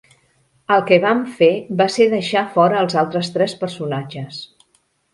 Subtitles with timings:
[0.75, 1.51] El que vam fer
[1.83, 4.45] va ser deixar fora els altres tres personatges.